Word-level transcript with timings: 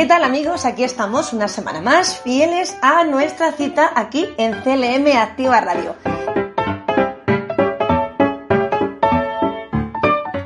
¿Qué 0.00 0.06
tal 0.06 0.24
amigos? 0.24 0.64
Aquí 0.64 0.82
estamos 0.82 1.34
una 1.34 1.46
semana 1.46 1.82
más, 1.82 2.20
fieles 2.22 2.74
a 2.80 3.04
nuestra 3.04 3.52
cita 3.52 3.92
aquí 3.94 4.26
en 4.38 4.52
CLM 4.62 5.14
Activa 5.14 5.60
Radio. 5.60 5.94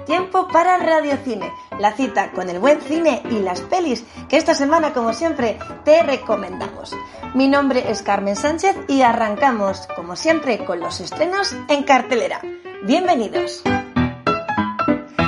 Tiempo 0.06 0.48
para 0.48 0.78
Radio 0.78 1.16
Cine, 1.24 1.52
la 1.78 1.92
cita 1.92 2.32
con 2.32 2.50
el 2.50 2.58
buen 2.58 2.80
cine 2.80 3.22
y 3.30 3.38
las 3.38 3.60
pelis 3.60 4.04
que 4.28 4.38
esta 4.38 4.56
semana, 4.56 4.92
como 4.92 5.12
siempre, 5.12 5.56
te 5.84 6.02
recomendamos. 6.02 6.92
Mi 7.34 7.46
nombre 7.46 7.88
es 7.88 8.02
Carmen 8.02 8.34
Sánchez 8.34 8.74
y 8.88 9.02
arrancamos, 9.02 9.86
como 9.94 10.16
siempre, 10.16 10.64
con 10.64 10.80
los 10.80 10.98
estrenos 10.98 11.54
en 11.68 11.84
cartelera. 11.84 12.40
Bienvenidos. 12.82 13.62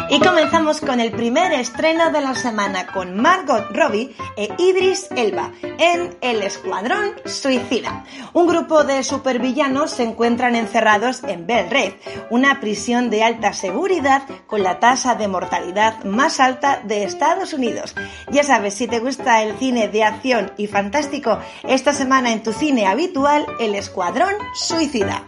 Y 0.08 0.20
comenzamos 0.20 0.80
con 0.80 1.00
el 1.00 1.10
primer 1.10 1.52
estreno 1.52 2.12
de 2.12 2.20
la 2.20 2.36
semana 2.36 2.86
con 2.86 3.16
Margot 3.16 3.66
Robbie 3.72 4.14
e 4.36 4.48
Idris 4.56 5.08
Elba 5.16 5.50
en 5.62 6.16
El 6.20 6.42
Escuadrón 6.44 7.10
Suicida. 7.24 8.04
Un 8.32 8.46
grupo 8.46 8.84
de 8.84 9.02
supervillanos 9.02 9.90
se 9.90 10.04
encuentran 10.04 10.54
encerrados 10.54 11.24
en 11.24 11.46
Bel 11.48 11.68
Red, 11.70 11.94
una 12.30 12.60
prisión 12.60 13.10
de 13.10 13.24
alta 13.24 13.52
seguridad 13.52 14.22
con 14.46 14.62
la 14.62 14.78
tasa 14.78 15.16
de 15.16 15.26
mortalidad 15.26 16.04
más 16.04 16.38
alta 16.38 16.82
de 16.84 17.02
Estados 17.02 17.52
Unidos. 17.52 17.96
Ya 18.30 18.44
sabes, 18.44 18.74
si 18.74 18.86
te 18.86 19.00
gusta 19.00 19.42
el 19.42 19.58
cine 19.58 19.88
de 19.88 20.04
acción 20.04 20.52
y 20.56 20.68
fantástico, 20.68 21.40
esta 21.64 21.92
semana 21.92 22.32
en 22.32 22.44
tu 22.44 22.52
cine 22.52 22.86
habitual, 22.86 23.44
El 23.58 23.74
Escuadrón 23.74 24.34
Suicida. 24.54 25.24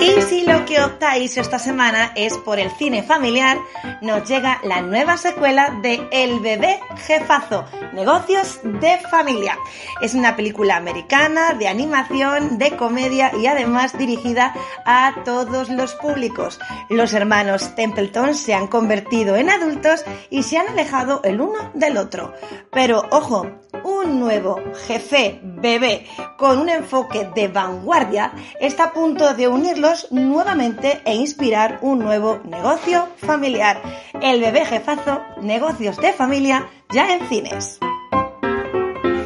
Y 0.00 0.22
si 0.22 0.44
lo 0.44 0.64
que 0.64 0.80
optáis 0.80 1.36
esta 1.36 1.58
semana 1.58 2.12
es 2.14 2.36
por 2.38 2.60
el 2.60 2.70
cine 2.70 3.02
familiar, 3.02 3.58
nos 4.00 4.28
llega 4.28 4.60
la 4.62 4.80
nueva 4.80 5.16
secuela 5.16 5.76
de 5.82 6.06
El 6.12 6.38
bebé 6.38 6.78
jefazo, 7.06 7.64
Negocios 7.92 8.60
de 8.62 8.98
Familia. 9.10 9.58
Es 10.00 10.14
una 10.14 10.36
película 10.36 10.76
americana 10.76 11.54
de 11.54 11.66
animación, 11.66 12.58
de 12.58 12.76
comedia 12.76 13.32
y 13.36 13.48
además 13.48 13.98
dirigida 13.98 14.54
a 14.84 15.14
todos 15.24 15.68
los 15.68 15.94
públicos. 15.96 16.60
Los 16.88 17.12
hermanos 17.12 17.74
Templeton 17.74 18.36
se 18.36 18.54
han 18.54 18.68
convertido 18.68 19.34
en 19.34 19.50
adultos 19.50 20.04
y 20.30 20.44
se 20.44 20.58
han 20.58 20.68
alejado 20.68 21.22
el 21.24 21.40
uno 21.40 21.72
del 21.74 21.96
otro. 21.96 22.34
Pero 22.70 23.04
ojo, 23.10 23.50
un 23.84 24.20
nuevo 24.20 24.60
jefe 24.86 25.40
bebé 25.42 26.06
con 26.36 26.58
un 26.58 26.68
enfoque 26.68 27.28
de 27.34 27.48
vanguardia 27.48 28.32
está 28.60 28.84
a 28.84 28.92
punto 28.92 29.34
de 29.34 29.48
unirlos 29.48 30.08
nuevamente 30.10 31.00
e 31.04 31.14
inspirar 31.14 31.78
un 31.82 31.98
nuevo 31.98 32.40
negocio 32.44 33.08
familiar. 33.16 33.82
El 34.20 34.40
bebé 34.40 34.64
jefazo, 34.64 35.20
negocios 35.40 35.96
de 35.98 36.12
familia, 36.12 36.68
ya 36.90 37.12
en 37.14 37.28
cines. 37.28 37.78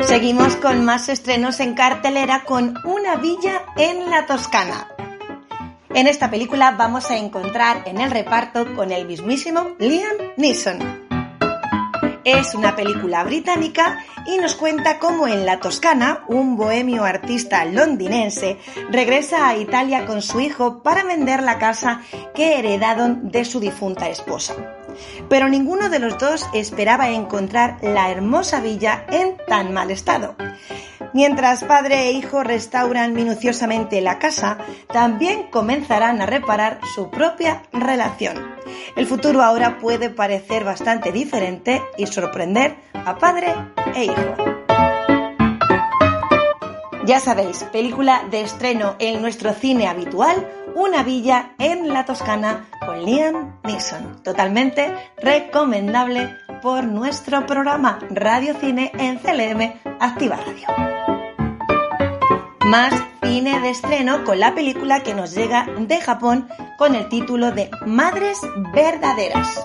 Seguimos 0.05 0.57
con 0.57 0.85
más 0.85 1.09
estrenos 1.09 1.61
en 1.61 1.75
cartelera 1.75 2.45
con 2.45 2.75
Una 2.85 3.17
villa 3.17 3.63
en 3.77 4.11
la 4.11 4.27
Toscana. 4.27 4.89
En 5.95 6.07
esta 6.07 6.31
película 6.31 6.73
vamos 6.73 7.11
a 7.11 7.17
encontrar 7.19 7.83
en 7.87 8.01
el 8.01 8.11
reparto 8.11 8.75
con 8.75 8.93
el 8.93 9.07
mismísimo 9.07 9.77
Liam 9.79 10.17
Neeson. 10.37 11.02
Es 12.25 12.55
una 12.55 12.77
película 12.77 13.25
británica 13.25 14.05
y 14.27 14.39
nos 14.39 14.55
cuenta 14.55 15.01
cómo 15.01 15.27
en 15.27 15.45
la 15.45 15.59
Toscana 15.59 16.25
un 16.29 16.57
bohemio 16.57 17.05
artista 17.05 17.65
londinense 17.65 18.59
regresa 18.91 19.49
a 19.49 19.57
Italia 19.57 20.07
con 20.07 20.23
su 20.23 20.41
hijo 20.41 20.83
para 20.83 21.03
vender 21.03 21.43
la 21.43 21.59
casa 21.59 22.03
que 22.35 22.59
heredaron 22.59 23.31
de 23.31 23.45
su 23.45 23.59
difunta 23.59 24.09
esposa. 24.09 24.55
Pero 25.29 25.49
ninguno 25.49 25.89
de 25.89 25.99
los 25.99 26.19
dos 26.19 26.47
esperaba 26.53 27.11
encontrar 27.11 27.79
la 27.83 28.11
hermosa 28.11 28.61
villa 28.61 29.05
en 29.11 29.37
tan 29.47 29.73
mal 29.73 29.91
estado. 29.91 30.37
Mientras 31.13 31.65
padre 31.65 32.09
e 32.09 32.13
hijo 32.13 32.43
restauran 32.43 33.13
minuciosamente 33.13 34.01
la 34.01 34.19
casa, 34.19 34.59
también 34.91 35.45
comenzarán 35.51 36.23
a 36.23 36.27
reparar 36.27 36.81
su 36.95 37.11
propia 37.11 37.63
relación. 37.73 38.55
El 38.97 39.07
futuro 39.07 39.43
ahora 39.43 39.79
puede 39.79 40.09
parecer 40.09 40.65
bastante 40.65 41.13
diferente 41.13 41.83
y 41.99 42.07
sorprender 42.07 42.77
a 42.95 43.19
padre 43.19 43.55
e 43.95 44.05
hijo. 44.05 44.72
Ya 47.05 47.19
sabéis, 47.19 47.65
película 47.73 48.23
de 48.31 48.43
estreno 48.43 48.95
en 49.01 49.21
nuestro 49.21 49.53
cine 49.55 49.89
habitual, 49.89 50.49
Una 50.75 51.03
villa 51.03 51.53
en 51.59 51.89
la 51.89 52.07
Toscana 52.07 52.67
con 52.87 53.05
Liam 53.05 53.61
Neeson. 53.65 54.23
Totalmente 54.23 54.91
recomendable 55.19 56.35
por 56.63 56.85
nuestro 56.85 57.45
programa 57.45 57.99
Radio 58.09 58.55
Cine 58.59 58.91
en 58.99 59.19
CLM 59.19 59.75
Activa 60.01 60.37
Radio. 60.37 60.69
Más 62.65 62.95
cine 63.23 63.61
de 63.61 63.71
estreno 63.71 64.25
con 64.25 64.41
la 64.41 64.55
película 64.55 65.03
que 65.03 65.13
nos 65.13 65.35
llega 65.35 65.67
de 65.79 66.01
Japón 66.01 66.49
con 66.79 66.95
el 66.95 67.09
título 67.09 67.53
de 67.53 67.71
Madres 67.85 68.39
Verdaderas. 68.73 69.61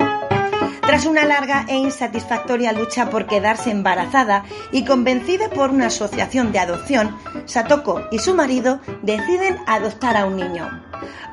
Tras 0.87 1.05
una 1.05 1.25
larga 1.25 1.65
e 1.67 1.75
insatisfactoria 1.75 2.71
lucha 2.71 3.09
por 3.09 3.27
quedarse 3.27 3.71
embarazada 3.71 4.45
y 4.71 4.85
convencida 4.85 5.49
por 5.49 5.69
una 5.69 5.87
asociación 5.87 6.53
de 6.53 6.59
adopción, 6.59 7.13
Satoko 7.43 8.07
y 8.09 8.19
su 8.19 8.33
marido 8.33 8.79
deciden 9.01 9.57
adoptar 9.67 10.15
a 10.15 10.25
un 10.25 10.37
niño. 10.37 10.81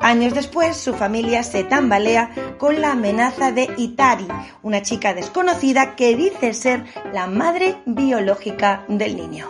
Años 0.01 0.33
después, 0.33 0.75
su 0.75 0.93
familia 0.93 1.41
se 1.41 1.63
tambalea 1.63 2.31
con 2.57 2.81
la 2.81 2.91
amenaza 2.91 3.53
de 3.53 3.73
Itari, 3.77 4.27
una 4.61 4.81
chica 4.81 5.13
desconocida 5.13 5.95
que 5.95 6.17
dice 6.17 6.53
ser 6.53 6.83
la 7.13 7.27
madre 7.27 7.77
biológica 7.85 8.83
del 8.89 9.15
niño. 9.15 9.47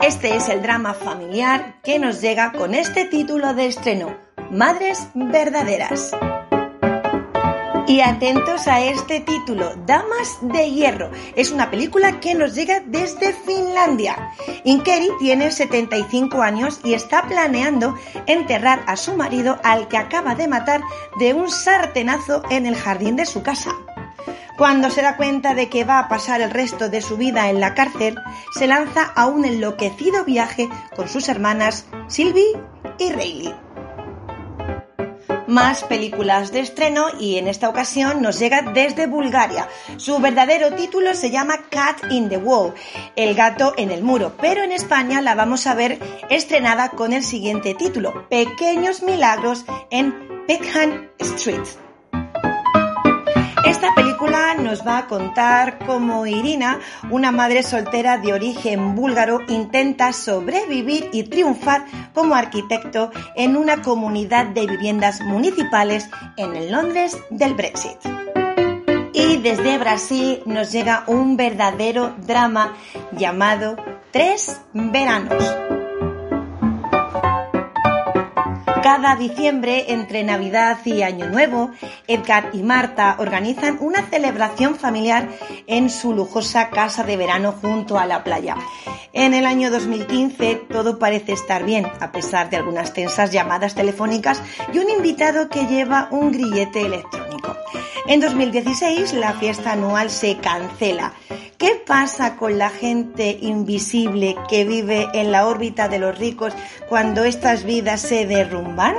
Este 0.00 0.36
es 0.36 0.48
el 0.48 0.62
drama 0.62 0.94
familiar 0.94 1.74
que 1.84 1.98
nos 1.98 2.22
llega 2.22 2.52
con 2.52 2.74
este 2.74 3.04
título 3.04 3.52
de 3.52 3.66
estreno, 3.66 4.16
Madres 4.50 5.08
Verdaderas. 5.12 6.12
Y 7.90 8.02
atentos 8.02 8.68
a 8.68 8.80
este 8.82 9.18
título, 9.18 9.74
Damas 9.84 10.38
de 10.42 10.70
Hierro. 10.70 11.10
Es 11.34 11.50
una 11.50 11.72
película 11.72 12.20
que 12.20 12.36
nos 12.36 12.54
llega 12.54 12.78
desde 12.86 13.32
Finlandia. 13.32 14.30
Inkeri 14.62 15.08
tiene 15.18 15.50
75 15.50 16.40
años 16.40 16.80
y 16.84 16.94
está 16.94 17.26
planeando 17.26 17.98
enterrar 18.28 18.84
a 18.86 18.96
su 18.96 19.16
marido 19.16 19.58
al 19.64 19.88
que 19.88 19.96
acaba 19.96 20.36
de 20.36 20.46
matar 20.46 20.82
de 21.18 21.34
un 21.34 21.50
sartenazo 21.50 22.44
en 22.48 22.66
el 22.66 22.76
jardín 22.76 23.16
de 23.16 23.26
su 23.26 23.42
casa. 23.42 23.72
Cuando 24.56 24.88
se 24.90 25.02
da 25.02 25.16
cuenta 25.16 25.56
de 25.56 25.68
que 25.68 25.82
va 25.82 25.98
a 25.98 26.08
pasar 26.08 26.40
el 26.42 26.52
resto 26.52 26.90
de 26.90 27.02
su 27.02 27.16
vida 27.16 27.50
en 27.50 27.58
la 27.58 27.74
cárcel, 27.74 28.14
se 28.54 28.68
lanza 28.68 29.02
a 29.02 29.26
un 29.26 29.44
enloquecido 29.44 30.24
viaje 30.24 30.68
con 30.94 31.08
sus 31.08 31.28
hermanas 31.28 31.86
Sylvie 32.06 32.56
y 33.00 33.10
Rayleigh. 33.10 33.69
Más 35.50 35.82
películas 35.82 36.52
de 36.52 36.60
estreno 36.60 37.06
y 37.18 37.36
en 37.36 37.48
esta 37.48 37.68
ocasión 37.68 38.22
nos 38.22 38.38
llega 38.38 38.62
desde 38.62 39.08
Bulgaria. 39.08 39.68
Su 39.96 40.20
verdadero 40.20 40.76
título 40.76 41.12
se 41.12 41.32
llama 41.32 41.58
Cat 41.68 42.04
in 42.08 42.28
the 42.28 42.36
Wall, 42.36 42.72
el 43.16 43.34
gato 43.34 43.74
en 43.76 43.90
el 43.90 44.04
muro, 44.04 44.36
pero 44.40 44.62
en 44.62 44.70
España 44.70 45.20
la 45.20 45.34
vamos 45.34 45.66
a 45.66 45.74
ver 45.74 45.98
estrenada 46.28 46.90
con 46.90 47.12
el 47.12 47.24
siguiente 47.24 47.74
título, 47.74 48.28
Pequeños 48.28 49.02
Milagros 49.02 49.64
en 49.90 50.14
Peckham 50.46 51.08
Street. 51.18 51.89
Esta 53.64 53.94
película 53.94 54.54
nos 54.54 54.86
va 54.86 54.98
a 54.98 55.06
contar 55.06 55.78
cómo 55.86 56.26
Irina, 56.26 56.80
una 57.10 57.30
madre 57.30 57.62
soltera 57.62 58.18
de 58.18 58.32
origen 58.32 58.94
búlgaro, 58.94 59.40
intenta 59.48 60.12
sobrevivir 60.12 61.10
y 61.12 61.24
triunfar 61.24 61.84
como 62.14 62.34
arquitecto 62.34 63.10
en 63.36 63.56
una 63.56 63.82
comunidad 63.82 64.46
de 64.46 64.66
viviendas 64.66 65.20
municipales 65.20 66.08
en 66.36 66.56
el 66.56 66.72
Londres 66.72 67.18
del 67.30 67.54
Brexit. 67.54 67.98
Y 69.12 69.36
desde 69.38 69.78
Brasil 69.78 70.42
nos 70.46 70.72
llega 70.72 71.04
un 71.06 71.36
verdadero 71.36 72.14
drama 72.26 72.74
llamado 73.12 73.76
Tres 74.10 74.60
Veranos. 74.72 75.79
Cada 78.92 79.14
diciembre, 79.14 79.92
entre 79.92 80.24
Navidad 80.24 80.78
y 80.84 81.02
Año 81.02 81.28
Nuevo, 81.28 81.70
Edgar 82.08 82.50
y 82.52 82.64
Marta 82.64 83.14
organizan 83.20 83.78
una 83.80 84.02
celebración 84.02 84.74
familiar 84.74 85.28
en 85.68 85.90
su 85.90 86.12
lujosa 86.12 86.70
casa 86.70 87.04
de 87.04 87.16
verano 87.16 87.52
junto 87.52 88.00
a 88.00 88.06
la 88.06 88.24
playa. 88.24 88.56
En 89.12 89.32
el 89.32 89.46
año 89.46 89.70
2015 89.70 90.66
todo 90.68 90.98
parece 90.98 91.34
estar 91.34 91.64
bien, 91.64 91.86
a 92.00 92.10
pesar 92.10 92.50
de 92.50 92.56
algunas 92.56 92.92
tensas 92.92 93.30
llamadas 93.30 93.76
telefónicas 93.76 94.42
y 94.72 94.80
un 94.80 94.90
invitado 94.90 95.48
que 95.48 95.66
lleva 95.66 96.08
un 96.10 96.32
grillete 96.32 96.80
electrónico. 96.84 97.59
En 98.10 98.18
2016 98.18 99.12
la 99.12 99.34
fiesta 99.34 99.70
anual 99.70 100.10
se 100.10 100.36
cancela. 100.38 101.12
¿Qué 101.58 101.80
pasa 101.86 102.34
con 102.34 102.58
la 102.58 102.68
gente 102.68 103.38
invisible 103.40 104.34
que 104.48 104.64
vive 104.64 105.06
en 105.14 105.30
la 105.30 105.46
órbita 105.46 105.88
de 105.88 106.00
los 106.00 106.18
ricos 106.18 106.52
cuando 106.88 107.22
estas 107.22 107.62
vidas 107.62 108.00
se 108.00 108.26
derrumban? 108.26 108.96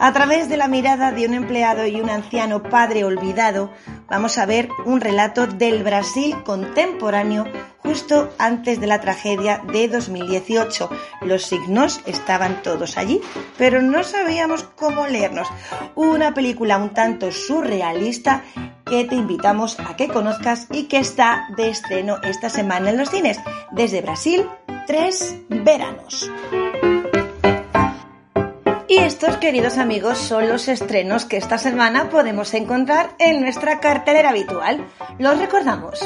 A 0.00 0.12
través 0.12 0.48
de 0.48 0.56
la 0.56 0.66
mirada 0.66 1.12
de 1.12 1.24
un 1.28 1.34
empleado 1.34 1.86
y 1.86 2.00
un 2.00 2.10
anciano 2.10 2.64
padre 2.64 3.04
olvidado, 3.04 3.70
vamos 4.08 4.38
a 4.38 4.46
ver 4.46 4.68
un 4.84 5.00
relato 5.00 5.46
del 5.46 5.82
Brasil 5.82 6.36
contemporáneo 6.44 7.44
justo 7.78 8.30
antes 8.38 8.80
de 8.80 8.86
la 8.86 9.00
tragedia 9.00 9.62
de 9.72 9.88
2018. 9.88 10.90
Los 11.22 11.44
signos 11.44 12.00
estaban 12.06 12.62
todos 12.62 12.96
allí, 12.96 13.20
pero 13.58 13.82
no 13.82 14.04
sabíamos 14.04 14.64
cómo 14.76 15.06
leernos. 15.06 15.48
Una 15.94 16.34
película 16.34 16.78
un 16.78 16.90
tanto 16.90 17.32
surrealista 17.32 18.44
que 18.86 19.04
te 19.04 19.14
invitamos 19.14 19.78
a 19.80 19.96
que 19.96 20.08
conozcas 20.08 20.66
y 20.70 20.84
que 20.84 20.98
está 20.98 21.48
de 21.56 21.70
estreno 21.70 22.18
esta 22.22 22.48
semana 22.48 22.90
en 22.90 22.98
los 22.98 23.10
cines. 23.10 23.40
Desde 23.72 24.02
Brasil, 24.02 24.46
tres 24.86 25.36
veranos. 25.48 26.30
Y 28.92 28.98
estos, 28.98 29.38
queridos 29.38 29.78
amigos, 29.78 30.18
son 30.18 30.50
los 30.50 30.68
estrenos 30.68 31.24
que 31.24 31.38
esta 31.38 31.56
semana 31.56 32.10
podemos 32.10 32.52
encontrar 32.52 33.14
en 33.18 33.40
nuestra 33.40 33.80
cartelera 33.80 34.28
habitual. 34.28 34.86
Los 35.18 35.38
recordamos. 35.38 35.98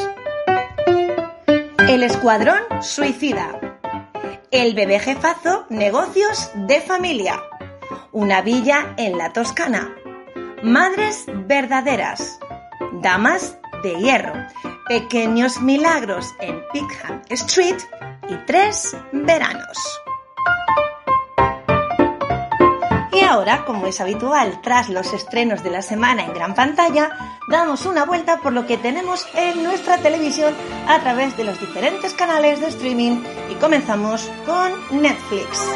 El 1.88 2.04
Escuadrón 2.04 2.60
Suicida. 2.82 3.80
El 4.52 4.76
bebé 4.76 5.00
jefazo 5.00 5.66
Negocios 5.68 6.52
de 6.54 6.80
Familia. 6.80 7.42
Una 8.12 8.40
villa 8.40 8.94
en 8.96 9.18
la 9.18 9.32
Toscana. 9.32 9.92
Madres 10.62 11.24
verdaderas. 11.26 12.38
Damas 13.02 13.58
de 13.82 13.96
hierro. 13.96 14.32
Pequeños 14.86 15.60
milagros 15.60 16.32
en 16.38 16.62
Pickham 16.72 17.20
Street 17.30 17.78
y 18.28 18.36
tres 18.46 18.96
veranos. 19.10 19.76
Ahora, 23.36 23.66
como 23.66 23.86
es 23.86 24.00
habitual, 24.00 24.60
tras 24.62 24.88
los 24.88 25.12
estrenos 25.12 25.62
de 25.62 25.70
la 25.70 25.82
semana 25.82 26.24
en 26.24 26.32
gran 26.32 26.54
pantalla, 26.54 27.38
damos 27.48 27.84
una 27.84 28.06
vuelta 28.06 28.38
por 28.38 28.54
lo 28.54 28.66
que 28.66 28.78
tenemos 28.78 29.26
en 29.34 29.62
nuestra 29.62 29.98
televisión 29.98 30.54
a 30.88 30.98
través 31.00 31.36
de 31.36 31.44
los 31.44 31.60
diferentes 31.60 32.14
canales 32.14 32.60
de 32.60 32.68
streaming 32.68 33.22
y 33.50 33.54
comenzamos 33.56 34.30
con 34.46 35.02
Netflix. 35.02 35.68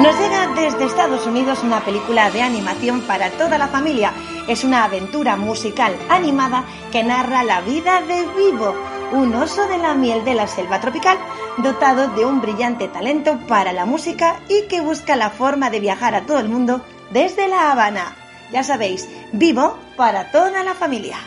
Nos 0.00 0.18
llega 0.18 0.46
desde 0.54 0.84
Estados 0.84 1.26
Unidos 1.26 1.62
una 1.62 1.80
película 1.80 2.30
de 2.30 2.40
animación 2.40 3.02
para 3.02 3.30
toda 3.32 3.58
la 3.58 3.68
familia. 3.68 4.14
Es 4.48 4.64
una 4.64 4.84
aventura 4.84 5.36
musical 5.36 5.94
animada 6.08 6.64
que 6.92 7.02
narra 7.02 7.42
la 7.42 7.60
vida 7.60 8.00
de 8.00 8.26
Vivo, 8.36 8.74
un 9.12 9.34
oso 9.34 9.66
de 9.68 9.78
la 9.78 9.94
miel 9.94 10.24
de 10.24 10.34
la 10.34 10.46
selva 10.46 10.80
tropical, 10.80 11.18
dotado 11.58 12.08
de 12.08 12.24
un 12.24 12.40
brillante 12.40 12.88
talento 12.88 13.38
para 13.46 13.72
la 13.72 13.86
música 13.86 14.40
y 14.48 14.62
que 14.68 14.80
busca 14.80 15.16
la 15.16 15.30
forma 15.30 15.70
de 15.70 15.80
viajar 15.80 16.14
a 16.14 16.22
todo 16.22 16.38
el 16.38 16.48
mundo 16.48 16.84
desde 17.10 17.48
La 17.48 17.70
Habana. 17.70 18.16
Ya 18.52 18.62
sabéis, 18.62 19.08
vivo 19.32 19.78
para 19.96 20.30
toda 20.30 20.62
la 20.62 20.74
familia. 20.74 21.18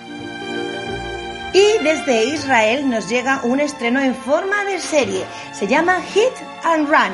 Y 1.53 1.83
desde 1.83 2.25
Israel 2.25 2.89
nos 2.89 3.09
llega 3.09 3.41
un 3.43 3.59
estreno 3.59 3.99
en 3.99 4.13
forma 4.13 4.63
de 4.65 4.79
serie. 4.79 5.25
Se 5.51 5.67
llama 5.67 6.01
Hit 6.01 6.33
and 6.63 6.87
Run. 6.87 7.13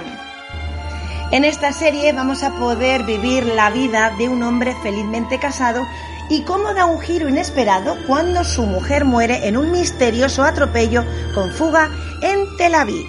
En 1.32 1.44
esta 1.44 1.72
serie 1.72 2.12
vamos 2.14 2.44
a 2.44 2.52
poder 2.52 3.04
vivir 3.04 3.46
la 3.46 3.70
vida 3.70 4.14
de 4.18 4.30
un 4.30 4.44
hombre 4.44 4.76
felizmente 4.84 5.40
casado 5.40 5.86
y 6.30 6.42
cómo 6.42 6.74
da 6.74 6.86
un 6.86 7.00
giro 7.00 7.30
inesperado 7.30 7.98
cuando 8.08 8.44
su 8.44 8.64
mujer 8.64 9.06
muere 9.06 9.48
en 9.48 9.58
un 9.58 9.72
misterioso 9.72 10.44
atropello 10.44 11.04
con 11.34 11.52
fuga 11.52 11.90
en 12.22 12.58
Tel 12.58 12.76
Aviv. 12.76 13.06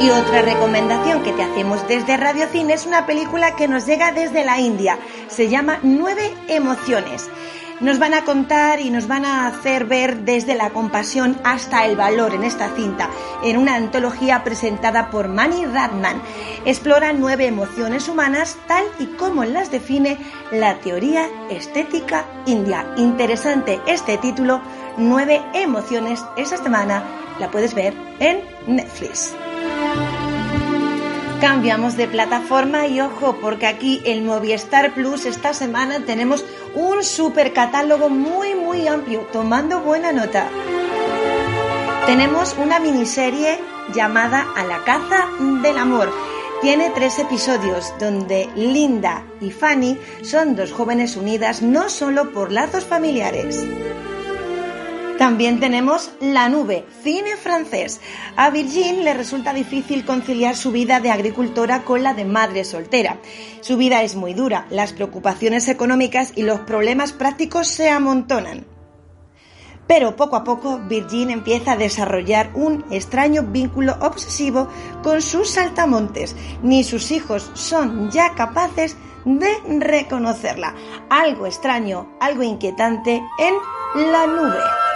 Y 0.00 0.10
otra 0.10 0.42
recomendación 0.42 1.22
que 1.22 1.32
te 1.32 1.42
hacemos 1.42 1.86
desde 1.88 2.16
Radio 2.16 2.46
Cine 2.50 2.74
es 2.74 2.86
una 2.86 3.06
película 3.06 3.56
que 3.56 3.68
nos 3.68 3.86
llega 3.86 4.12
desde 4.12 4.44
la 4.44 4.60
India. 4.60 4.98
Se 5.28 5.48
llama 5.48 5.78
Nueve 5.82 6.32
Emociones 6.48 7.28
nos 7.80 7.98
van 7.98 8.14
a 8.14 8.24
contar 8.24 8.80
y 8.80 8.90
nos 8.90 9.06
van 9.06 9.24
a 9.24 9.46
hacer 9.46 9.84
ver 9.84 10.20
desde 10.20 10.54
la 10.54 10.70
compasión 10.70 11.38
hasta 11.44 11.86
el 11.86 11.96
valor 11.96 12.34
en 12.34 12.44
esta 12.44 12.74
cinta, 12.74 13.10
en 13.42 13.56
una 13.56 13.76
antología 13.76 14.44
presentada 14.44 15.10
por 15.10 15.28
Mani 15.28 15.64
Radman. 15.66 16.20
Explora 16.64 17.12
nueve 17.12 17.46
emociones 17.46 18.08
humanas 18.08 18.56
tal 18.66 18.84
y 18.98 19.06
como 19.06 19.44
las 19.44 19.70
define 19.70 20.18
la 20.50 20.78
teoría 20.78 21.28
estética 21.50 22.26
india. 22.46 22.86
Interesante 22.96 23.80
este 23.86 24.18
título, 24.18 24.60
Nueve 25.00 25.40
emociones, 25.54 26.24
esta 26.36 26.56
semana 26.56 27.04
la 27.38 27.52
puedes 27.52 27.72
ver 27.72 27.94
en 28.18 28.40
Netflix. 28.66 29.32
Cambiamos 31.40 31.96
de 31.96 32.08
plataforma 32.08 32.88
y 32.88 33.00
ojo, 33.00 33.38
porque 33.40 33.68
aquí 33.68 34.02
en 34.04 34.26
Movistar 34.26 34.92
Plus 34.94 35.24
esta 35.24 35.54
semana 35.54 36.00
tenemos 36.00 36.44
un 36.78 37.02
super 37.02 37.52
catálogo 37.52 38.08
muy 38.08 38.54
muy 38.54 38.86
amplio, 38.86 39.26
tomando 39.32 39.80
buena 39.80 40.12
nota. 40.12 40.48
Tenemos 42.06 42.54
una 42.56 42.78
miniserie 42.78 43.58
llamada 43.92 44.46
A 44.56 44.64
la 44.64 44.84
caza 44.84 45.28
del 45.60 45.76
amor. 45.76 46.08
Tiene 46.62 46.90
tres 46.90 47.18
episodios 47.18 47.92
donde 47.98 48.48
Linda 48.54 49.24
y 49.40 49.50
Fanny 49.50 49.98
son 50.22 50.54
dos 50.54 50.72
jóvenes 50.72 51.16
unidas 51.16 51.62
no 51.62 51.88
solo 51.88 52.32
por 52.32 52.52
lazos 52.52 52.84
familiares. 52.84 53.64
También 55.18 55.58
tenemos 55.58 56.12
La 56.20 56.48
Nube, 56.48 56.86
cine 57.02 57.36
francés. 57.36 58.00
A 58.36 58.50
Virgin 58.50 59.02
le 59.02 59.14
resulta 59.14 59.52
difícil 59.52 60.04
conciliar 60.04 60.54
su 60.54 60.70
vida 60.70 61.00
de 61.00 61.10
agricultora 61.10 61.82
con 61.82 62.04
la 62.04 62.14
de 62.14 62.24
madre 62.24 62.62
soltera. 62.64 63.18
Su 63.60 63.76
vida 63.76 64.04
es 64.04 64.14
muy 64.14 64.32
dura, 64.32 64.68
las 64.70 64.92
preocupaciones 64.92 65.66
económicas 65.66 66.32
y 66.36 66.42
los 66.42 66.60
problemas 66.60 67.12
prácticos 67.12 67.66
se 67.66 67.90
amontonan. 67.90 68.64
Pero 69.88 70.14
poco 70.14 70.36
a 70.36 70.44
poco 70.44 70.78
Virgin 70.78 71.30
empieza 71.30 71.72
a 71.72 71.76
desarrollar 71.76 72.52
un 72.54 72.84
extraño 72.92 73.42
vínculo 73.42 73.96
obsesivo 74.00 74.68
con 75.02 75.20
sus 75.20 75.50
saltamontes. 75.50 76.36
Ni 76.62 76.84
sus 76.84 77.10
hijos 77.10 77.50
son 77.54 78.08
ya 78.12 78.34
capaces 78.34 78.96
de 79.24 79.50
reconocerla. 79.80 80.76
Algo 81.10 81.46
extraño, 81.46 82.16
algo 82.20 82.44
inquietante 82.44 83.20
en 83.38 84.12
la 84.12 84.26
nube. 84.28 84.87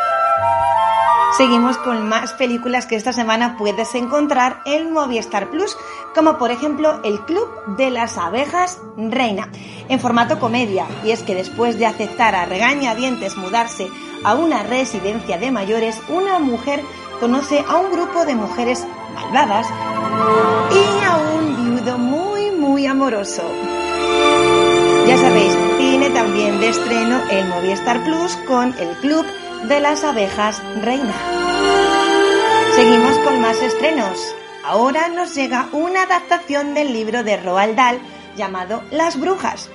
Seguimos 1.37 1.79
con 1.79 2.09
más 2.09 2.35
películas 2.35 2.85
que 2.85 2.97
esta 2.97 3.15
semana 3.15 3.57
puedes 3.57 3.95
encontrar 3.95 4.61
en 4.67 4.93
Movistar 4.93 5.49
Plus, 5.49 5.77
como 6.15 6.37
por 6.37 6.51
ejemplo 6.51 7.01
El 7.05 7.21
Club 7.21 7.49
de 7.79 7.91
las 7.91 8.19
Abejas 8.19 8.83
Reina, 8.99 9.49
en 9.89 9.99
formato 9.99 10.39
comedia, 10.39 10.87
y 11.03 11.11
es 11.11 11.23
que 11.23 11.35
después 11.35 11.79
de 11.79 11.87
aceptar 11.87 12.35
a 12.35 12.45
regañadientes 12.45 13.39
mudarse 13.39 13.89
a 14.25 14.35
una 14.35 14.63
residencia 14.63 15.39
de 15.39 15.51
mayores, 15.51 16.03
una 16.11 16.39
mujer 16.39 16.83
conoce 17.19 17.65
a 17.67 17.77
un 17.77 17.91
grupo 17.91 18.27
de 18.27 18.35
mujeres 18.35 18.87
malvadas 19.15 19.67
y 20.71 21.05
a 21.05 21.17
un 21.35 21.57
viudo 21.57 21.97
muy 21.97 22.51
muy 22.51 22.87
amoroso. 22.87 23.43
Ya 25.07 25.17
sabéis, 25.17 25.57
tiene 25.79 26.11
también 26.11 26.61
de 26.61 26.69
estreno 26.69 27.21
en 27.31 27.49
Movistar 27.49 28.05
Plus 28.05 28.37
con 28.47 28.75
El 28.79 28.95
Club 28.99 29.25
de 29.69 29.81
las 29.81 30.05
abejas 30.05 30.63
reina. 30.83 31.15
Seguimos 32.75 33.19
con 33.19 33.41
más 33.41 33.61
estrenos. 33.63 34.19
Ahora 34.65 35.09
nos 35.09 35.35
llega 35.35 35.69
una 35.73 36.03
adaptación 36.05 36.75
del 36.75 36.93
libro 36.93 37.23
de 37.23 37.37
Roald 37.37 37.77
Dahl 37.77 38.01
llamado 38.37 38.83
Las 38.91 39.19
Brujas. 39.19 39.71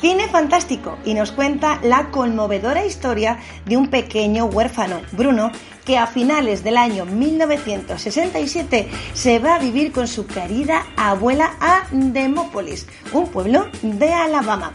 Cine 0.00 0.28
fantástico 0.28 0.98
y 1.04 1.14
nos 1.14 1.32
cuenta 1.32 1.80
la 1.82 2.10
conmovedora 2.10 2.84
historia 2.84 3.38
de 3.64 3.76
un 3.76 3.88
pequeño 3.88 4.44
huérfano, 4.44 5.00
Bruno, 5.12 5.50
que 5.86 5.96
a 5.96 6.06
finales 6.06 6.62
del 6.62 6.76
año 6.76 7.06
1967 7.06 8.88
se 9.14 9.38
va 9.38 9.54
a 9.54 9.58
vivir 9.58 9.92
con 9.92 10.06
su 10.06 10.26
querida 10.26 10.84
abuela 10.96 11.56
a 11.60 11.86
Demópolis, 11.90 12.86
un 13.12 13.28
pueblo 13.28 13.68
de 13.82 14.12
Alabama. 14.12 14.72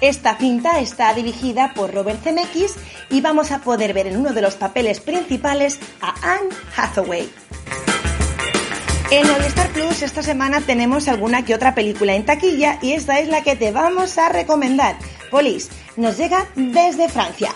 Esta 0.00 0.34
cinta 0.36 0.80
está 0.80 1.12
dirigida 1.12 1.72
por 1.74 1.92
Robert 1.92 2.22
Zemeckis 2.22 2.76
y 3.10 3.20
vamos 3.20 3.50
a 3.50 3.58
poder 3.58 3.92
ver 3.92 4.06
en 4.06 4.16
uno 4.16 4.32
de 4.32 4.40
los 4.40 4.54
papeles 4.54 4.98
principales 4.98 5.78
a 6.00 6.14
Anne 6.22 6.48
Hathaway. 6.74 7.30
En 9.10 9.26
Movistar 9.26 9.68
Plus 9.70 10.02
esta 10.02 10.22
semana 10.22 10.62
tenemos 10.62 11.08
alguna 11.08 11.44
que 11.44 11.54
otra 11.54 11.74
película 11.74 12.14
en 12.14 12.24
taquilla 12.24 12.78
y 12.80 12.92
esta 12.92 13.18
es 13.18 13.28
la 13.28 13.42
que 13.42 13.56
te 13.56 13.72
vamos 13.72 14.16
a 14.16 14.30
recomendar. 14.30 14.96
Polis 15.30 15.68
nos 15.96 16.16
llega 16.16 16.46
desde 16.54 17.08
Francia. 17.08 17.50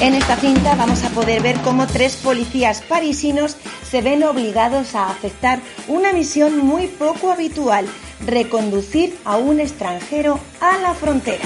En 0.00 0.14
esta 0.14 0.36
cinta 0.36 0.74
vamos 0.74 1.04
a 1.04 1.08
poder 1.10 1.40
ver 1.40 1.56
cómo 1.60 1.86
tres 1.86 2.16
policías 2.16 2.82
parisinos 2.82 3.56
se 3.88 4.02
ven 4.02 4.24
obligados 4.24 4.94
a 4.94 5.08
aceptar 5.08 5.60
una 5.88 6.12
misión 6.12 6.58
muy 6.58 6.86
poco 6.86 7.32
habitual, 7.32 7.86
reconducir 8.24 9.18
a 9.24 9.36
un 9.36 9.60
extranjero 9.60 10.38
a 10.60 10.78
la 10.78 10.94
frontera. 10.94 11.44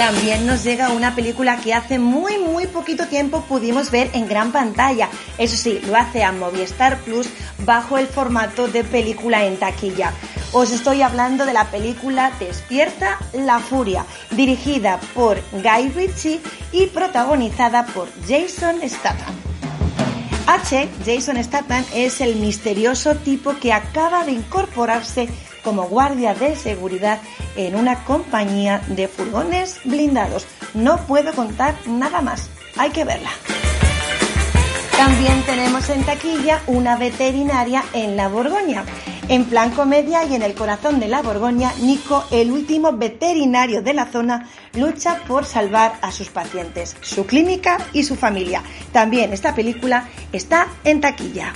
También 0.00 0.46
nos 0.46 0.64
llega 0.64 0.92
una 0.92 1.14
película 1.14 1.58
que 1.58 1.74
hace 1.74 1.98
muy 1.98 2.38
muy 2.38 2.66
poquito 2.66 3.06
tiempo 3.06 3.44
pudimos 3.46 3.90
ver 3.90 4.08
en 4.14 4.26
gran 4.26 4.50
pantalla. 4.50 5.10
Eso 5.36 5.58
sí, 5.58 5.78
lo 5.86 5.94
hace 5.94 6.24
a 6.24 6.32
Movistar 6.32 7.00
Plus 7.00 7.28
bajo 7.66 7.98
el 7.98 8.06
formato 8.06 8.66
de 8.66 8.82
película 8.82 9.44
en 9.44 9.58
taquilla. 9.58 10.14
Os 10.52 10.72
estoy 10.72 11.02
hablando 11.02 11.44
de 11.44 11.52
la 11.52 11.70
película 11.70 12.32
Despierta 12.40 13.18
la 13.34 13.58
Furia, 13.58 14.06
dirigida 14.30 14.98
por 15.14 15.38
Guy 15.52 15.90
Ritchie 15.94 16.40
y 16.72 16.86
protagonizada 16.86 17.84
por 17.84 18.08
Jason 18.26 18.80
Statham. 18.88 19.49
H, 20.50 20.88
Jason 21.06 21.40
Statham, 21.44 21.84
es 21.94 22.20
el 22.20 22.34
misterioso 22.34 23.14
tipo 23.14 23.54
que 23.60 23.72
acaba 23.72 24.24
de 24.24 24.32
incorporarse 24.32 25.28
como 25.62 25.84
guardia 25.84 26.34
de 26.34 26.56
seguridad 26.56 27.20
en 27.54 27.76
una 27.76 28.02
compañía 28.02 28.82
de 28.88 29.06
furgones 29.06 29.78
blindados. 29.84 30.48
No 30.74 31.06
puedo 31.06 31.32
contar 31.34 31.76
nada 31.86 32.20
más, 32.20 32.50
hay 32.76 32.90
que 32.90 33.04
verla. 33.04 33.30
También 34.96 35.40
tenemos 35.44 35.88
en 35.88 36.02
taquilla 36.02 36.60
una 36.66 36.96
veterinaria 36.96 37.84
en 37.92 38.16
la 38.16 38.26
Borgoña. 38.26 38.84
En 39.30 39.44
plan 39.44 39.70
comedia 39.70 40.24
y 40.24 40.34
en 40.34 40.42
el 40.42 40.54
corazón 40.54 40.98
de 40.98 41.06
la 41.06 41.22
Borgoña, 41.22 41.72
Nico, 41.80 42.24
el 42.32 42.50
último 42.50 42.90
veterinario 42.94 43.80
de 43.80 43.94
la 43.94 44.06
zona, 44.06 44.48
lucha 44.74 45.20
por 45.28 45.44
salvar 45.44 45.92
a 46.02 46.10
sus 46.10 46.30
pacientes, 46.30 46.96
su 47.00 47.26
clínica 47.26 47.78
y 47.92 48.02
su 48.02 48.16
familia. 48.16 48.64
También 48.90 49.32
esta 49.32 49.54
película 49.54 50.08
está 50.32 50.66
en 50.82 51.00
taquilla. 51.00 51.52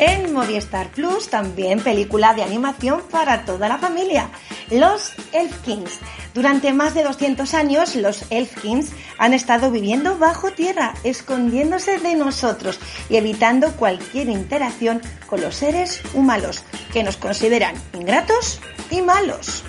En 0.00 0.32
Movistar 0.32 0.90
Plus 0.90 1.28
también 1.28 1.78
película 1.80 2.34
de 2.34 2.42
animación 2.42 3.02
para 3.12 3.44
toda 3.44 3.68
la 3.68 3.78
familia, 3.78 4.28
Los 4.70 5.12
Elfkins. 5.32 6.00
Durante 6.34 6.72
más 6.72 6.94
de 6.94 7.04
200 7.04 7.54
años 7.54 7.94
los 7.94 8.24
Elfkins 8.30 8.90
han 9.18 9.34
estado 9.34 9.70
viviendo 9.70 10.18
bajo 10.18 10.50
tierra, 10.50 10.94
escondiéndose 11.04 11.98
de 11.98 12.16
nosotros 12.16 12.80
y 13.08 13.16
evitando 13.16 13.70
cualquier 13.76 14.28
interacción 14.28 15.00
con 15.26 15.40
los 15.40 15.54
seres 15.54 16.02
humanos, 16.12 16.64
que 16.92 17.04
nos 17.04 17.16
consideran 17.16 17.76
ingratos 17.92 18.60
y 18.90 19.00
malos. 19.00 19.62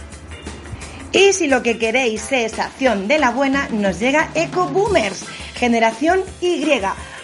Y 1.12 1.34
si 1.34 1.48
lo 1.48 1.62
que 1.62 1.78
queréis 1.78 2.32
es 2.32 2.58
acción 2.58 3.08
de 3.08 3.20
la 3.20 3.30
buena, 3.30 3.70
nos 3.70 4.00
llega 4.00 4.32
Eco 4.34 4.66
Boomers, 4.68 5.24
generación 5.54 6.22
Y 6.42 6.66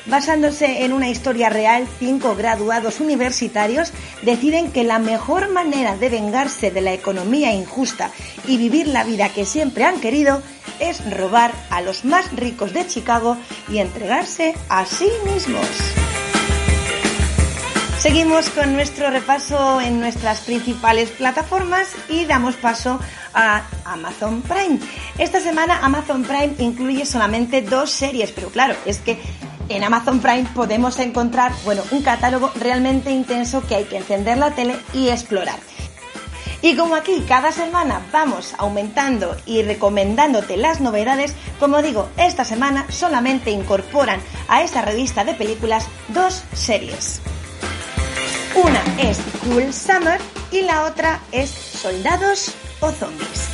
Basándose 0.08 0.84
en 0.84 0.93
una 0.93 1.10
historia 1.10 1.50
real, 1.50 1.88
cinco 2.00 2.36
graduados 2.36 3.00
universitarios 3.00 3.91
deciden 4.24 4.72
que 4.72 4.84
la 4.84 4.98
mejor 4.98 5.50
manera 5.50 5.96
de 5.96 6.10
vengarse 6.10 6.72
de 6.72 6.81
la 6.81 6.93
economía 6.93 7.53
injusta 7.53 8.12
y 8.48 8.58
vivir 8.58 8.88
la 8.88 9.03
vida 9.03 9.29
que 9.29 9.46
siempre 9.46 9.86
han 9.86 10.00
querido 10.00 10.41
es 10.79 11.08
robar 11.12 11.51
a 11.70 11.81
los 11.81 12.03
más 12.03 12.36
ricos 12.36 12.74
de 12.74 12.88
Chicago 12.88 13.38
y 13.70 13.77
entregarse 13.77 14.55
a 14.70 14.86
sí 14.86 15.10
mismos. 15.24 15.67
Seguimos 18.01 18.50
con 18.50 18.74
nuestro 18.74 19.12
repaso 19.12 19.79
en 19.79 20.00
nuestras 20.00 20.39
principales 20.39 21.12
plataformas 21.12 21.88
y 22.10 22.25
damos 22.25 22.55
paso 22.55 23.00
a 23.36 23.62
Amazon 23.86 24.41
Prime. 24.41 24.79
Esta 25.20 25.39
semana 25.39 25.77
Amazon 25.84 26.24
Prime 26.24 26.55
incluye 26.58 27.05
solamente 27.05 27.62
dos 27.62 27.91
series, 27.91 28.31
pero 28.31 28.50
claro, 28.50 28.74
es 28.88 28.98
que 28.98 29.20
en 29.73 29.83
Amazon 29.83 30.19
Prime 30.19 30.47
podemos 30.53 30.99
encontrar, 30.99 31.51
bueno, 31.63 31.83
un 31.91 32.01
catálogo 32.01 32.51
realmente 32.55 33.11
intenso 33.11 33.65
que 33.67 33.75
hay 33.75 33.83
que 33.85 33.97
encender 33.97 34.37
la 34.37 34.51
tele 34.51 34.75
y 34.93 35.09
explorar. 35.09 35.59
Y 36.61 36.75
como 36.75 36.95
aquí 36.95 37.23
cada 37.27 37.51
semana 37.51 38.01
vamos 38.11 38.53
aumentando 38.57 39.35
y 39.45 39.63
recomendándote 39.63 40.57
las 40.57 40.79
novedades, 40.79 41.35
como 41.59 41.81
digo, 41.81 42.09
esta 42.17 42.45
semana 42.45 42.85
solamente 42.89 43.49
incorporan 43.49 44.19
a 44.47 44.61
esta 44.61 44.81
revista 44.81 45.23
de 45.23 45.33
películas 45.33 45.87
dos 46.09 46.43
series. 46.53 47.21
Una 48.53 48.81
es 48.99 49.19
Cool 49.43 49.73
Summer 49.73 50.19
y 50.51 50.61
la 50.61 50.83
otra 50.83 51.19
es 51.31 51.49
Soldados 51.49 52.53
o 52.79 52.91
Zombies. 52.91 53.49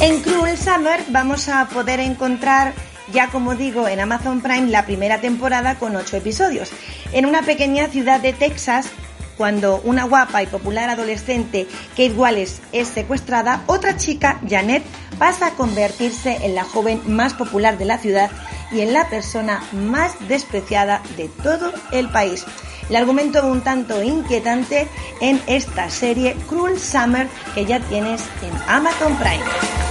En 0.00 0.20
Cruel 0.20 0.58
Summer 0.58 1.00
vamos 1.10 1.48
a 1.48 1.68
poder 1.68 2.00
encontrar 2.00 2.74
ya 3.12 3.28
como 3.28 3.54
digo 3.54 3.88
en 3.88 4.00
Amazon 4.00 4.40
Prime 4.40 4.68
la 4.68 4.84
primera 4.84 5.20
temporada 5.20 5.76
con 5.76 5.96
ocho 5.96 6.16
episodios. 6.16 6.70
En 7.12 7.26
una 7.26 7.42
pequeña 7.42 7.88
ciudad 7.88 8.20
de 8.20 8.32
Texas, 8.32 8.90
cuando 9.36 9.80
una 9.84 10.04
guapa 10.04 10.42
y 10.42 10.46
popular 10.46 10.88
adolescente, 10.88 11.66
Kate 11.90 12.12
Wallace, 12.12 12.62
es 12.72 12.88
secuestrada, 12.88 13.64
otra 13.66 13.96
chica, 13.96 14.38
Janet, 14.48 14.82
pasa 15.18 15.48
a 15.48 15.50
convertirse 15.52 16.38
en 16.42 16.54
la 16.54 16.64
joven 16.64 17.00
más 17.06 17.34
popular 17.34 17.78
de 17.78 17.84
la 17.84 17.98
ciudad 17.98 18.30
y 18.70 18.80
en 18.80 18.92
la 18.92 19.08
persona 19.08 19.62
más 19.72 20.12
despreciada 20.28 21.02
de 21.16 21.28
todo 21.42 21.72
el 21.92 22.08
país. 22.08 22.44
El 22.88 22.96
argumento 22.96 23.46
un 23.46 23.62
tanto 23.62 24.02
inquietante 24.02 24.88
en 25.20 25.40
esta 25.46 25.90
serie 25.90 26.36
Cruel 26.48 26.78
Summer 26.78 27.28
que 27.54 27.64
ya 27.64 27.80
tienes 27.80 28.22
en 28.42 28.52
Amazon 28.68 29.16
Prime. 29.16 29.81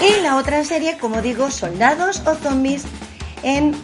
Y 0.00 0.22
la 0.22 0.36
otra 0.36 0.62
serie, 0.64 0.98
como 0.98 1.22
digo, 1.22 1.50
Soldados 1.50 2.22
o 2.26 2.34
Zombies 2.34 2.84
en 3.42 3.74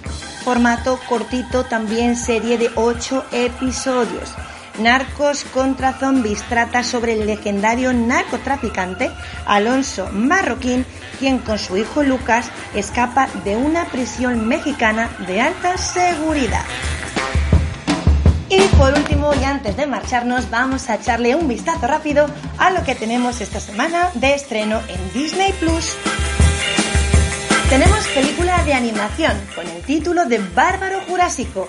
formato 0.45 0.99
cortito, 1.09 1.65
también 1.65 2.17
serie 2.17 2.59
de 2.59 2.71
8 2.75 3.25
episodios. 3.33 4.35
Narcos 4.79 5.45
contra 5.45 5.93
Zombies 5.93 6.43
trata 6.49 6.83
sobre 6.83 7.15
el 7.15 7.27
legendario 7.27 7.93
narcotraficante 7.93 9.11
Alonso 9.47 10.09
Marroquín, 10.13 10.85
quien 11.19 11.39
con 11.39 11.59
su 11.59 11.77
hijo 11.77 12.03
Lucas 12.03 12.51
escapa 12.75 13.29
de 13.45 13.57
una 13.57 13.87
prisión 13.87 14.47
mexicana 14.47 15.11
de 15.27 15.41
alta 15.41 15.77
seguridad. 15.77 16.65
Y 18.53 18.61
por 18.77 18.93
último, 18.93 19.33
y 19.33 19.45
antes 19.45 19.79
de 19.79 19.87
marcharnos, 19.87 20.51
vamos 20.51 20.91
a 20.91 20.97
echarle 20.97 21.35
un 21.35 21.49
vistazo 21.49 21.87
rápido 21.87 22.27
a 22.59 22.71
lo 22.71 22.85
que 22.85 22.95
tenemos 22.95 23.41
esta 23.41 23.59
semana 23.59 24.11
de 24.13 24.35
estreno 24.35 24.79
en 24.89 25.13
Disney 25.15 25.55
Plus. 25.55 25.97
Tenemos 27.71 28.07
película 28.09 28.63
de 28.65 28.75
animación 28.75 29.33
con 29.55 29.67
el 29.67 29.83
título 29.85 30.27
de 30.27 30.37
Bárbaro 30.55 31.01
Jurásico. 31.09 31.67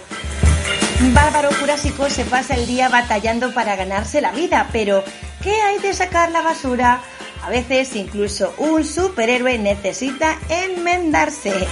Bárbaro 1.13 1.51
Jurásico 1.57 2.09
se 2.09 2.25
pasa 2.25 2.55
el 2.55 2.67
día 2.67 2.89
batallando 2.89 3.53
para 3.53 3.77
ganarse 3.77 4.19
la 4.19 4.33
vida, 4.33 4.67
pero 4.73 5.05
¿qué 5.41 5.53
hay 5.61 5.79
de 5.79 5.93
sacar 5.93 6.31
la 6.31 6.41
basura? 6.41 6.99
A 7.45 7.49
veces 7.49 7.95
incluso 7.95 8.53
un 8.57 8.83
superhéroe 8.83 9.57
necesita 9.57 10.37
enmendarse. 10.49 11.65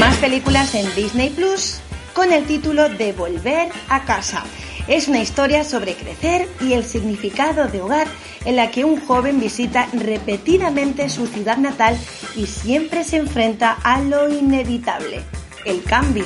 Más 0.00 0.16
películas 0.16 0.74
en 0.74 0.92
Disney 0.96 1.30
Plus 1.30 1.82
con 2.14 2.32
el 2.32 2.46
título 2.46 2.88
de 2.88 3.12
Volver 3.12 3.68
a 3.88 4.04
casa. 4.04 4.44
Es 4.88 5.06
una 5.06 5.20
historia 5.20 5.64
sobre 5.64 5.94
crecer 5.94 6.48
y 6.60 6.72
el 6.72 6.84
significado 6.84 7.68
de 7.68 7.82
hogar 7.82 8.06
en 8.44 8.56
la 8.56 8.70
que 8.70 8.84
un 8.84 9.00
joven 9.00 9.38
visita 9.38 9.88
repetidamente 9.92 11.10
su 11.10 11.26
ciudad 11.26 11.58
natal 11.58 11.98
y 12.36 12.46
siempre 12.46 13.04
se 13.04 13.18
enfrenta 13.18 13.72
a 13.82 14.00
lo 14.00 14.28
inevitable, 14.30 15.22
el 15.66 15.82
cambio. 15.82 16.24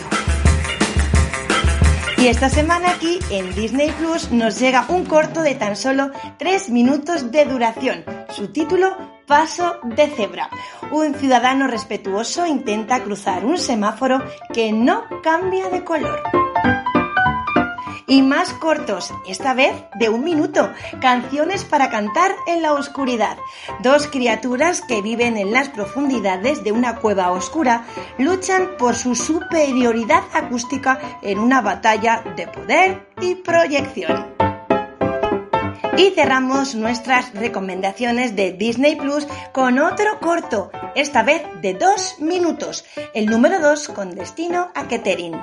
Y 2.22 2.28
esta 2.28 2.48
semana 2.48 2.90
aquí 2.90 3.18
en 3.30 3.52
Disney 3.52 3.90
Plus 3.98 4.30
nos 4.30 4.60
llega 4.60 4.86
un 4.90 5.04
corto 5.06 5.42
de 5.42 5.56
tan 5.56 5.74
solo 5.74 6.12
3 6.38 6.70
minutos 6.70 7.32
de 7.32 7.44
duración. 7.46 8.04
Su 8.30 8.46
título 8.52 8.96
Paso 9.26 9.80
de 9.82 10.06
cebra. 10.06 10.48
Un 10.92 11.16
ciudadano 11.16 11.66
respetuoso 11.66 12.46
intenta 12.46 13.02
cruzar 13.02 13.44
un 13.44 13.58
semáforo 13.58 14.22
que 14.54 14.72
no 14.72 15.02
cambia 15.24 15.68
de 15.68 15.82
color. 15.82 16.22
Y 18.06 18.22
más 18.22 18.52
cortos, 18.54 19.12
esta 19.26 19.54
vez 19.54 19.72
de 19.98 20.08
un 20.08 20.24
minuto, 20.24 20.70
canciones 21.00 21.64
para 21.64 21.90
cantar 21.90 22.32
en 22.46 22.62
la 22.62 22.72
oscuridad. 22.72 23.36
Dos 23.82 24.06
criaturas 24.06 24.82
que 24.82 25.02
viven 25.02 25.36
en 25.36 25.52
las 25.52 25.68
profundidades 25.68 26.64
de 26.64 26.72
una 26.72 26.96
cueva 26.96 27.30
oscura 27.30 27.84
luchan 28.18 28.70
por 28.78 28.94
su 28.94 29.14
superioridad 29.14 30.22
acústica 30.32 30.98
en 31.22 31.38
una 31.38 31.60
batalla 31.60 32.22
de 32.36 32.46
poder 32.46 33.08
y 33.20 33.36
proyección. 33.36 34.31
Y 35.96 36.10
cerramos 36.10 36.74
nuestras 36.74 37.34
recomendaciones 37.34 38.34
de 38.34 38.52
Disney 38.52 38.96
Plus 38.96 39.26
con 39.52 39.78
otro 39.78 40.18
corto, 40.20 40.70
esta 40.94 41.22
vez 41.22 41.42
de 41.60 41.74
dos 41.74 42.16
minutos, 42.18 42.84
el 43.14 43.26
número 43.26 43.60
dos 43.60 43.88
con 43.88 44.14
destino 44.14 44.70
a 44.74 44.88
Kettering. 44.88 45.34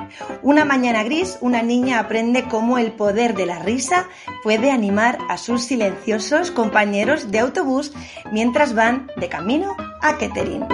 Una 0.41 0.65
mañana 0.65 1.03
gris, 1.03 1.37
una 1.41 1.61
niña 1.61 1.99
aprende 1.99 2.45
cómo 2.49 2.79
el 2.79 2.91
poder 2.93 3.35
de 3.35 3.45
la 3.45 3.59
risa 3.59 4.07
puede 4.43 4.71
animar 4.71 5.19
a 5.29 5.37
sus 5.37 5.63
silenciosos 5.65 6.49
compañeros 6.49 7.29
de 7.29 7.39
autobús 7.39 7.93
mientras 8.31 8.73
van 8.73 9.07
de 9.17 9.29
camino 9.29 9.77
a 10.01 10.17
Kettering. 10.17 10.65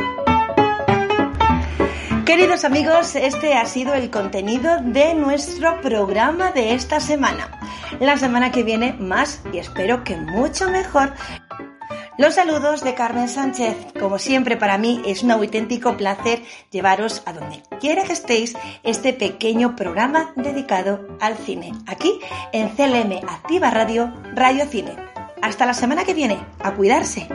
Queridos 2.25 2.65
amigos, 2.65 3.15
este 3.15 3.53
ha 3.53 3.67
sido 3.67 3.94
el 3.94 4.10
contenido 4.10 4.79
de 4.82 5.13
nuestro 5.13 5.79
programa 5.82 6.51
de 6.51 6.74
esta 6.74 7.00
semana. 7.00 7.60
La 8.00 8.17
semana 8.17 8.51
que 8.51 8.63
viene 8.63 8.94
más 8.94 9.44
y 9.53 9.60
espero 9.60 10.03
que 10.03 10.17
mucho 10.17 10.72
mejor. 10.72 11.13
Los 12.17 12.34
saludos 12.34 12.84
de 12.84 12.96
Carmen 12.96 13.29
Sánchez. 13.29 13.75
Como 14.00 14.17
siempre 14.17 14.58
para 14.58 14.79
mí 14.79 15.03
es 15.05 15.22
un 15.22 15.29
auténtico 15.29 15.98
placer 15.98 16.41
llevaros 16.72 17.22
a 17.27 17.34
donde 17.34 17.62
quiera 17.79 18.03
que 18.05 18.13
estéis 18.13 18.55
este 18.82 19.13
pequeño 19.13 19.75
programa 19.75 20.34
dedicado 20.36 21.08
al 21.22 21.38
cine, 21.38 21.74
aquí 21.86 22.20
en 22.53 22.70
CLM 22.70 23.24
Activa 23.29 23.70
Radio, 23.70 24.12
Radio 24.34 24.65
Cine. 24.65 24.96
Hasta 25.44 25.67
la 25.67 25.75
semana 25.75 26.05
que 26.05 26.15
viene, 26.15 26.39
a 26.60 26.72
cuidarse. 26.74 27.27